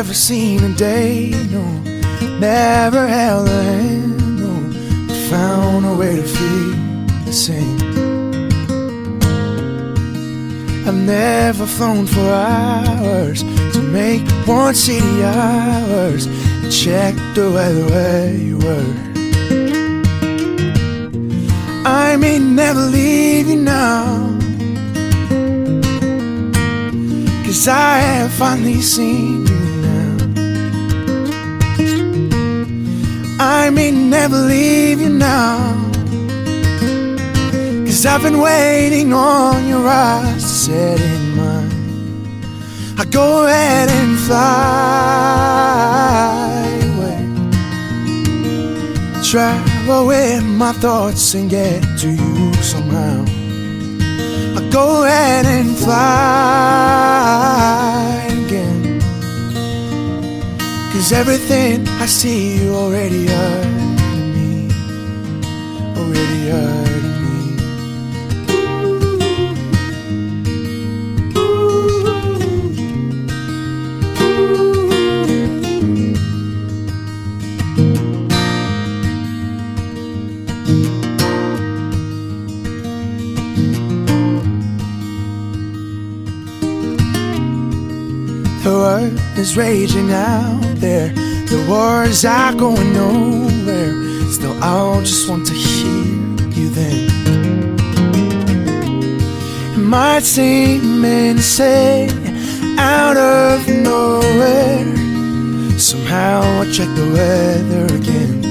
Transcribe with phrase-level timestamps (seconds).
[0.00, 1.62] never seen a day, no,
[2.38, 6.72] never held a hand, no, found a way to feel
[7.26, 7.78] the same.
[10.88, 13.42] I've never flown for hours
[13.74, 18.92] to make one city ours and check the weather where you were.
[21.84, 24.38] I may never leave you now.
[27.44, 29.59] Cause I have finally seen you
[33.42, 35.56] I may never leave you now.
[37.86, 41.72] Cause I've been waiting on your eyes to set in mine.
[42.98, 44.36] I go ahead and fly
[46.92, 47.24] away.
[49.24, 53.24] Travel with my thoughts and get to you somehow.
[54.58, 56.90] I go ahead and fly
[60.92, 63.89] Cause everything I see you already hurting
[89.00, 91.08] The is raging out there.
[91.08, 93.94] The wars are going nowhere.
[94.30, 96.04] Still, I just want to hear
[96.50, 97.08] you then.
[99.74, 102.10] It might seem insane
[102.78, 104.84] out of nowhere.
[105.78, 108.44] Somehow I check the weather again.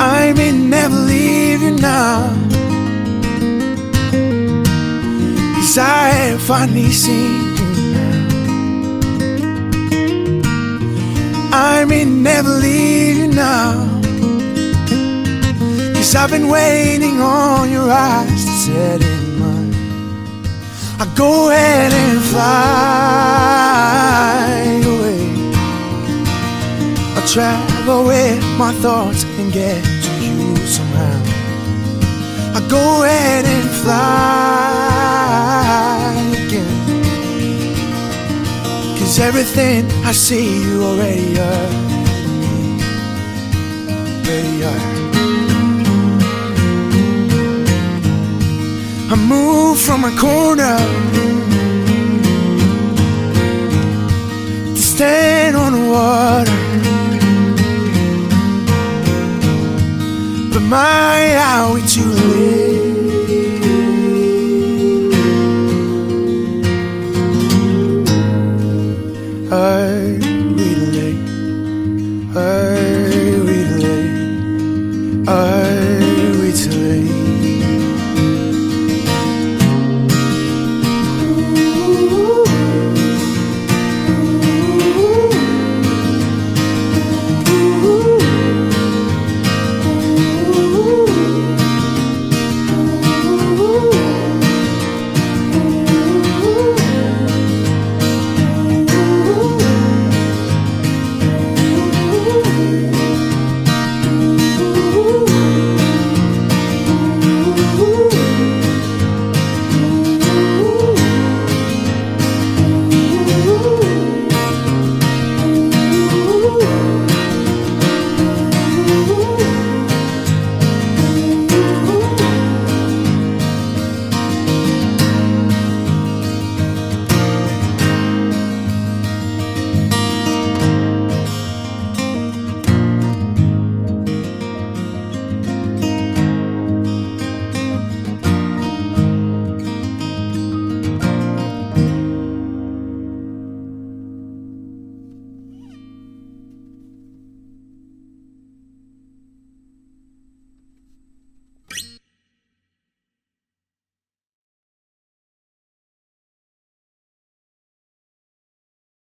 [0.00, 2.36] I may never leave you now.
[5.56, 7.49] Cause I have finally seen
[11.62, 13.72] I may never leave you now.
[15.94, 19.74] Cause I've been waiting on your eyes to set in mine.
[20.98, 22.40] I go ahead and fly
[24.92, 25.22] away.
[27.14, 31.20] I'll travel with my thoughts and get to you somehow.
[32.56, 34.89] I go ahead and fly
[39.10, 41.70] Cause everything I see you already are.
[44.22, 44.84] Already are.
[49.10, 50.78] I move from a corner
[54.76, 56.60] to stand on the water.
[60.52, 61.80] But my, how we.